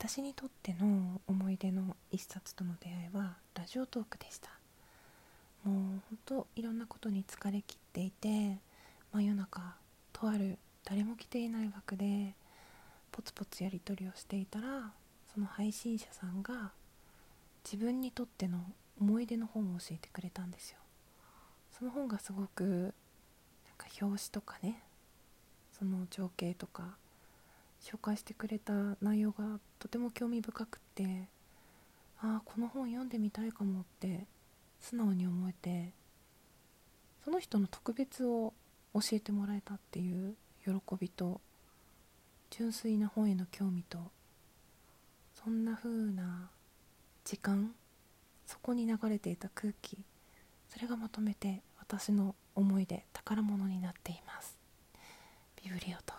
[0.00, 4.50] 私にとっての思い出の一冊との出会いはラジオトークでした。
[5.64, 8.58] もうほんといろんなことに疲れきっていて
[9.12, 9.74] 真夜中
[10.12, 12.32] とある誰も来ていない枠で
[13.10, 14.92] ポツポツやり取りをしていたら
[15.34, 16.70] その配信者さんが
[17.64, 18.60] 自分にとっての
[19.00, 20.78] 思い出の本を教えてくれたんですよ。
[21.76, 22.82] その本がすごくなん
[23.76, 24.80] か表紙とかね
[25.76, 26.96] その情景とか
[27.88, 31.26] 紹介してくれた内容がとても興味深くて
[32.20, 34.26] ああこの本読んでみたいかもって
[34.78, 35.94] 素直に思えて
[37.24, 38.52] その人の特別を
[38.92, 40.34] 教えてもらえたっていう
[40.64, 41.40] 喜びと
[42.50, 43.98] 純粋な本への興味と
[45.42, 46.50] そんな風な
[47.24, 47.72] 時間
[48.46, 49.96] そこに流れていた空気
[50.68, 54.58] それがまとめて私の思い出宝物になっています。
[55.62, 56.17] ビブリオト